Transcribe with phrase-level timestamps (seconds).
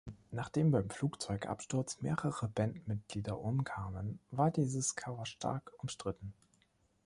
[0.31, 6.33] Nachdem beim Flugzeugabsturz mehrere Bandmitglieder umkamen, war dieses Cover stark umstritten.